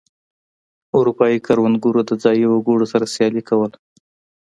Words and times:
اروپايي 0.97 1.37
کروندګرو 1.47 2.01
د 2.09 2.11
ځايي 2.23 2.45
وګړو 2.49 2.85
سره 2.93 3.05
سیالي 3.13 3.41
کوله. 3.49 3.77